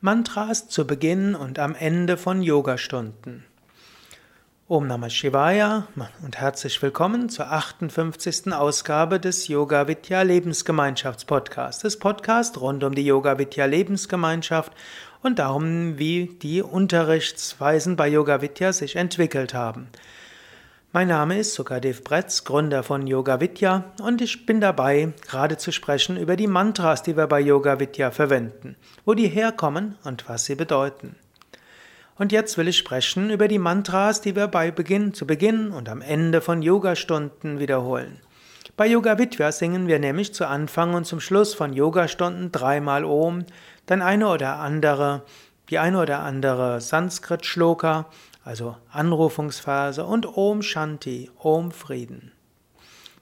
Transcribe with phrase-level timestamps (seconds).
[0.00, 3.44] Mantras zu Beginn und am Ende von Yogastunden.
[4.68, 5.88] Om Namah Shivaya
[6.22, 8.52] und herzlich willkommen zur 58.
[8.52, 11.26] Ausgabe des Yoga Vidya Lebensgemeinschafts
[11.82, 14.72] des Podcast rund um die Yoga Vidya Lebensgemeinschaft
[15.24, 19.88] und darum, wie die Unterrichtsweisen bei Yoga Vidya sich entwickelt haben.
[20.90, 25.70] Mein Name ist Sukadev Bretz, Gründer von Yoga Vidya und ich bin dabei, gerade zu
[25.70, 28.74] sprechen über die Mantras, die wir bei Yoga Vidya verwenden,
[29.04, 31.14] wo die herkommen und was sie bedeuten.
[32.16, 35.90] Und jetzt will ich sprechen über die Mantras, die wir bei Beginn, zu Beginn und
[35.90, 38.22] am Ende von Yogastunden wiederholen.
[38.78, 43.44] Bei Yoga Vidya singen wir nämlich zu Anfang und zum Schluss von Yogastunden dreimal Om,
[43.84, 45.22] dann eine oder andere,
[45.68, 48.06] die eine oder andere Sanskrit-Shloka
[48.48, 52.32] also Anrufungsphase und Om Shanti, Om Frieden.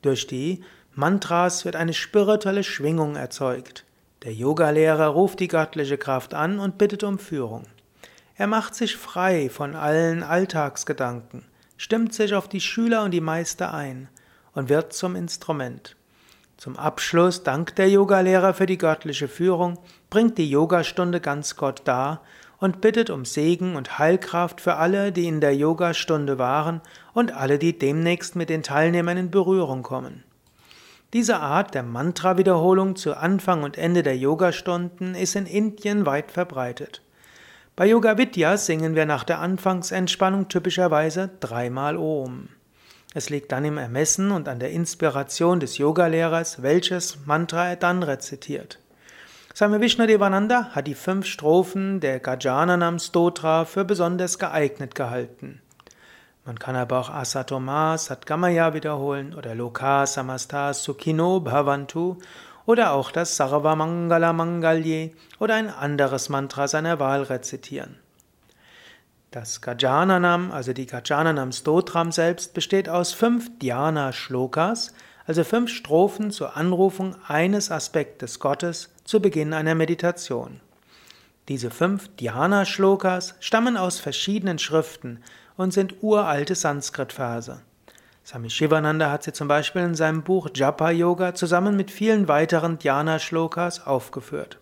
[0.00, 3.84] Durch die Mantras wird eine spirituelle Schwingung erzeugt.
[4.22, 7.64] Der Yogalehrer ruft die göttliche Kraft an und bittet um Führung.
[8.36, 11.44] Er macht sich frei von allen Alltagsgedanken,
[11.76, 14.08] stimmt sich auf die Schüler und die Meister ein
[14.54, 15.96] und wird zum Instrument.
[16.56, 19.78] Zum Abschluss dankt der Yogalehrer für die göttliche Führung,
[20.08, 22.22] bringt die Yogastunde ganz Gott dar
[22.60, 26.82] und bittet um Segen und Heilkraft für alle, die in der Yogastunde waren
[27.14, 30.22] und alle, die demnächst mit den Teilnehmern in Berührung kommen.
[31.12, 37.02] Diese Art der Mantra-Wiederholung zu Anfang und Ende der Yogastunden ist in Indien weit verbreitet.
[37.74, 42.50] Bei Yoga Vidya singen wir nach der Anfangsentspannung typischerweise dreimal Om.
[43.12, 48.04] Es liegt dann im Ermessen und an der Inspiration des Yogalehrers, welches Mantra er dann
[48.04, 48.78] rezitiert.
[49.60, 55.60] Swami Vishnadevananda hat die fünf Strophen der Gajananam Stotra für besonders geeignet gehalten.
[56.46, 62.16] Man kann aber auch Asatoma Satgamaya wiederholen oder Loka Samasta Sukhino Bhavantu
[62.64, 67.98] oder auch das Sarva Mangala Mangalye oder ein anderes Mantra seiner Wahl rezitieren.
[69.30, 74.94] Das Gajananam, also die Gajananam Stotram selbst, besteht aus fünf Dhyana-Shlokas,
[75.26, 80.60] also fünf Strophen zur Anrufung eines Aspektes Gottes zu Beginn einer Meditation.
[81.48, 85.18] Diese fünf Dhyana-Shlokas stammen aus verschiedenen Schriften
[85.56, 87.60] und sind uralte Sanskrit-Verse.
[88.24, 92.78] Swami Shivananda hat sie zum Beispiel in seinem Buch Japa Yoga zusammen mit vielen weiteren
[92.78, 94.60] Dhyana-Shlokas aufgeführt.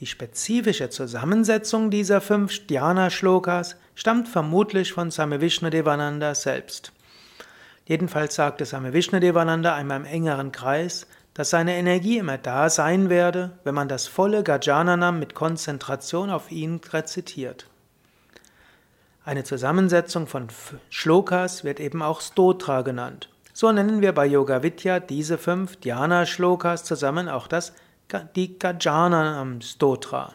[0.00, 6.92] Die spezifische Zusammensetzung dieser fünf Dhyana-Shlokas stammt vermutlich von Swami Vishnudevananda selbst.
[7.88, 11.06] Jedenfalls sagte Same Vishnadevananda einmal im engeren Kreis,
[11.38, 16.50] dass seine Energie immer da sein werde, wenn man das volle Gajananam mit Konzentration auf
[16.50, 17.66] ihn rezitiert.
[19.24, 20.48] Eine Zusammensetzung von
[20.90, 23.28] Shlokas wird eben auch Stotra genannt.
[23.52, 27.72] So nennen wir bei Yoga Vidya diese fünf Dhyana-Shlokas zusammen auch das
[28.34, 30.34] die Gajananam Stotra.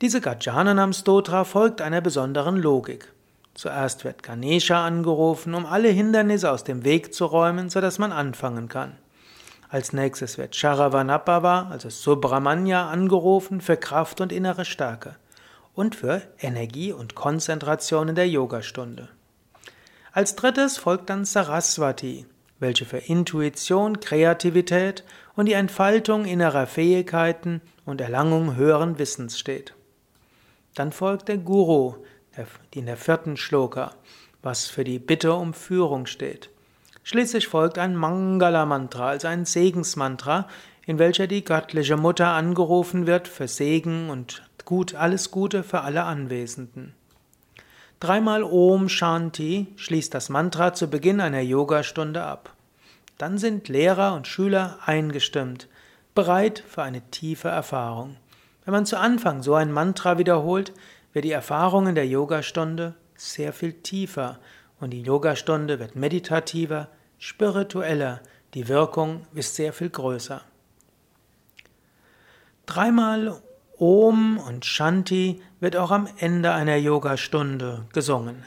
[0.00, 3.12] Diese Gajananam Stotra folgt einer besonderen Logik.
[3.52, 8.70] Zuerst wird Ganesha angerufen, um alle Hindernisse aus dem Weg zu räumen, sodass man anfangen
[8.70, 8.96] kann.
[9.72, 15.16] Als nächstes wird Sharavanapava, also Subramanya, angerufen für Kraft und innere Stärke
[15.72, 19.08] und für Energie und Konzentration in der Yogastunde.
[20.12, 22.26] Als drittes folgt dann Saraswati,
[22.60, 25.04] welche für Intuition, Kreativität
[25.36, 29.72] und die Entfaltung innerer Fähigkeiten und Erlangung höheren Wissens steht.
[30.74, 31.94] Dann folgt der Guru,
[32.74, 33.94] in der vierten Shloka,
[34.42, 36.50] was für die Bitte um Führung steht.
[37.04, 40.46] Schließlich folgt ein Mangala-Mantra, also ein Segensmantra,
[40.86, 46.04] in welcher die göttliche Mutter angerufen wird für Segen und gut, alles Gute für alle
[46.04, 46.94] Anwesenden.
[48.00, 52.54] Dreimal Om Shanti schließt das Mantra zu Beginn einer Yogastunde ab.
[53.18, 55.68] Dann sind Lehrer und Schüler eingestimmt,
[56.14, 58.16] bereit für eine tiefe Erfahrung.
[58.64, 60.72] Wenn man zu Anfang so ein Mantra wiederholt,
[61.12, 64.38] wird die Erfahrung in der Yogastunde sehr viel tiefer
[64.82, 66.88] und die Yogastunde wird meditativer,
[67.18, 68.20] spiritueller,
[68.54, 70.42] die Wirkung ist sehr viel größer.
[72.66, 73.40] Dreimal
[73.78, 78.42] Om und Shanti wird auch am Ende einer Yogastunde gesungen.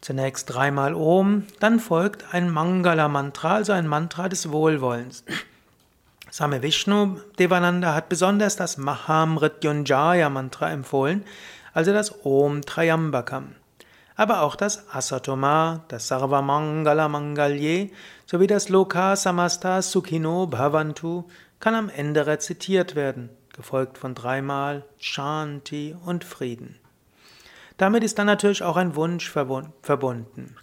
[0.00, 5.24] Zunächst dreimal Om, dann folgt ein Mangala-Mantra, also ein Mantra des Wohlwollens.
[6.30, 11.22] Same Vishnu Devananda hat besonders das Mahamrityunjaya Mantra empfohlen,
[11.74, 13.56] also das Om Trayambakam.
[14.16, 17.90] Aber auch das Asatoma, das Sarvamangala Mangalye
[18.26, 21.24] sowie das Loka Samasta Sukhino Bhavantu
[21.58, 26.78] kann am Ende rezitiert werden, gefolgt von dreimal Shanti und Frieden.
[27.76, 30.56] Damit ist dann natürlich auch ein Wunsch verbunden.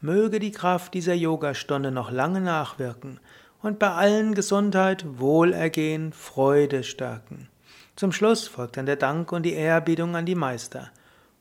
[0.00, 3.20] Möge die Kraft dieser Yogastunde noch lange nachwirken
[3.62, 7.48] und bei allen Gesundheit, Wohlergehen, Freude stärken.
[7.94, 10.90] Zum Schluss folgt dann der Dank und die Ehrerbietung an die Meister.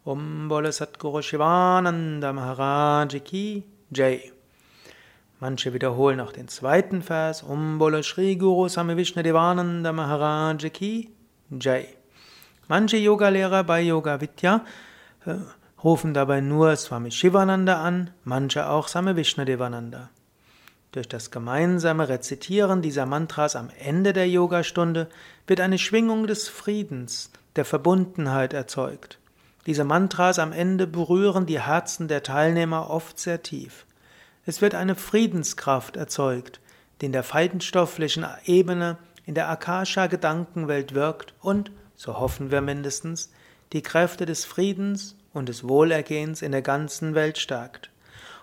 [0.08, 4.32] Om Bole Satguru Shivananda Maharaj Ki Jai.
[5.40, 7.42] Manche wiederholen auch den zweiten Vers.
[7.42, 10.70] Om Bole Shri Guru Same Vishnu Devananda Maharaj
[11.60, 11.88] Jai.
[12.68, 14.64] Manche Yogalehrer bei Yoga Vidya
[15.26, 15.38] äh,
[15.84, 20.12] rufen dabei nur Swami Shivananda an, manche auch Same Vishnu Devananda.
[20.92, 25.10] Durch das gemeinsame Rezitieren dieser Mantras am Ende der Yogastunde
[25.48, 29.18] wird eine Schwingung des Friedens, der Verbundenheit erzeugt.
[29.66, 33.86] Diese Mantras am Ende berühren die Herzen der Teilnehmer oft sehr tief.
[34.46, 36.60] Es wird eine Friedenskraft erzeugt,
[37.02, 43.32] die in der feinstofflichen Ebene, in der Akasha-Gedankenwelt wirkt und, so hoffen wir mindestens,
[43.74, 47.90] die Kräfte des Friedens und des Wohlergehens in der ganzen Welt stärkt.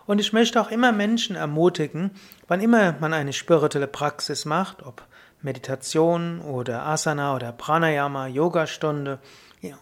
[0.06, 2.10] Und ich möchte auch immer Menschen ermutigen,
[2.48, 5.06] wann immer man eine spirituelle Praxis macht, ob
[5.40, 9.20] Meditation oder Asana oder Pranayama, Yogastunde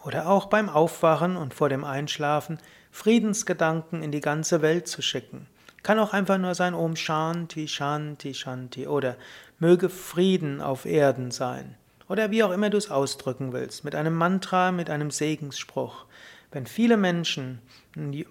[0.04, 2.58] oder auch beim Aufwachen und vor dem Einschlafen
[2.90, 5.46] Friedensgedanken in die ganze Welt zu schicken.
[5.82, 9.16] Kann auch einfach nur sein Om Shanti, Shanti, Shanti oder
[9.58, 11.76] möge Frieden auf Erden sein.
[12.08, 16.06] Oder wie auch immer du es ausdrücken willst, mit einem Mantra, mit einem Segensspruch.
[16.50, 17.60] Wenn viele Menschen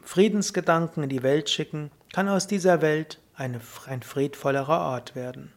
[0.01, 5.53] Friedensgedanken in die Welt schicken, kann aus dieser Welt eine, ein friedvollerer Ort werden.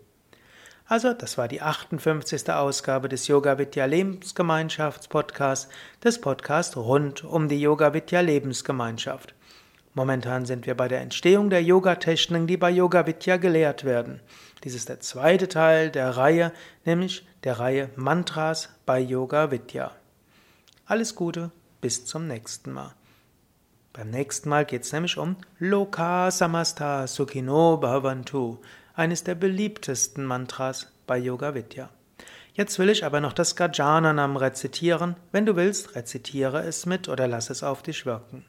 [0.89, 2.49] Also, das war die 58.
[2.49, 5.67] Ausgabe des Yoga Vidya Lebensgemeinschaftspodcasts,
[6.01, 9.35] des Podcasts rund um die Yoga Vidya Lebensgemeinschaft.
[9.93, 14.21] Momentan sind wir bei der Entstehung der Yoga-Techniken, die bei Yoga Vidya gelehrt werden.
[14.63, 16.53] Dies ist der zweite Teil der Reihe,
[16.85, 19.91] nämlich der Reihe Mantras bei Yoga Vidya.
[20.89, 21.51] Alles Gute,
[21.81, 22.93] bis zum nächsten Mal.
[23.91, 28.59] Beim nächsten Mal geht es nämlich um Loka Samasta Sukhino Bhavantu
[28.95, 31.89] eines der beliebtesten Mantras bei Yoga Vidya.
[32.53, 35.17] Jetzt will ich aber noch das Gajananam rezitieren.
[35.33, 38.45] Wenn du willst, rezitiere es mit oder lass es auf dich wirken.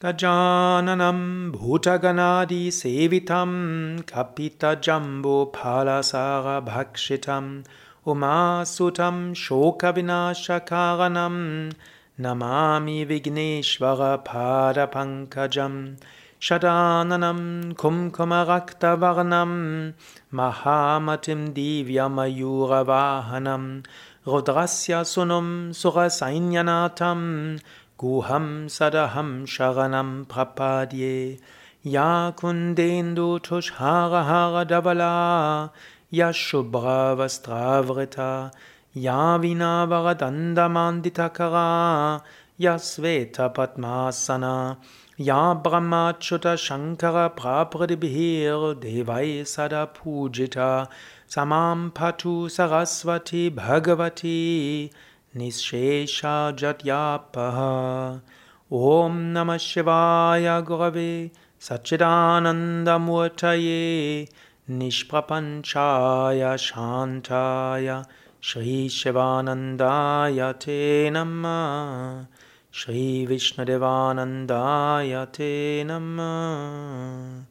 [0.00, 7.64] Gajananam Bhutaganadi Sevitam Kapita Jambo Palasara Bhakshitam
[8.08, 11.72] Umasutam Shokavinashakaranam
[12.18, 15.98] Namami Vigneshvara Padapankajam
[16.40, 19.92] Shadananam Kumkumaraktavarnam
[20.32, 23.84] Mahamatim Divyamayoravahanam
[24.26, 27.60] Rudrasya Sunum Surasainanatam
[27.98, 31.38] Guham Sadaham Sharanam Prapadye
[31.82, 35.70] Ya Kundendu Tushhara Hara Davala
[36.10, 38.50] Ya Shubhra Vastravrita
[38.94, 42.22] Ya Vinavaradandamandita
[42.56, 44.78] Ya Sveta Padmasana
[45.18, 50.88] Ya Brahmachuta Shankara Prapradibhir Devai Sada Pujita
[51.28, 54.90] Samam Patu Saraswati Bhagavati
[55.36, 58.22] Nishesha Jatyapaha
[58.70, 64.26] Om Namah Shivaya Gurave Satchidananda Murtaye
[64.68, 68.04] Nishprapanchaya Shantaya
[68.38, 72.26] Shri Shivanandaya Te Namah
[72.70, 77.46] Shri Vishnadevanandaya Te Namah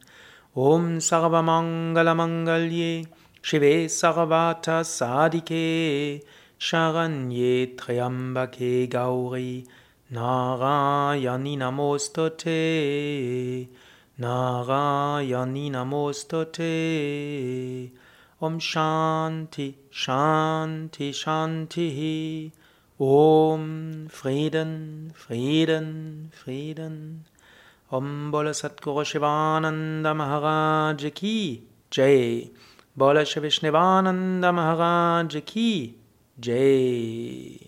[0.54, 3.08] Om Sarvamangalamagalye
[3.42, 6.22] Shive Sarvata Sadike
[6.60, 9.66] Sharanye Triambake Gauri
[10.12, 13.66] Narayani Namostate
[14.20, 16.68] Narayani Namostate
[18.40, 22.50] Om Shanti Shanti Shanti
[22.98, 27.24] Om Frieden, Frieden, Frieden.
[27.92, 32.50] Om Bola Satguru Shivananda Maharaj Ki Jai.
[32.96, 35.94] Bola Shivishnivananda Maharaj Ki
[36.40, 37.67] Jai.